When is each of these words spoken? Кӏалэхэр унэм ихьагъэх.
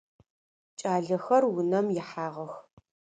Кӏалэхэр 0.79 1.43
унэм 1.59 1.87
ихьагъэх. 1.99 2.53